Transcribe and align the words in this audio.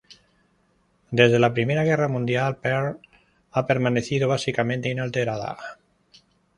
Desde 1.11 1.37
la 1.37 1.53
Primera 1.53 1.83
Guerra 1.83 2.07
Mundial, 2.07 2.57
Perth 2.57 2.97
ha 3.51 3.67
permanecido 3.67 4.27
básicamente 4.27 4.89
inalterada. 4.89 5.77